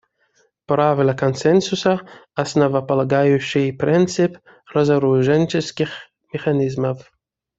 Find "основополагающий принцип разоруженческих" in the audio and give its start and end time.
2.33-5.89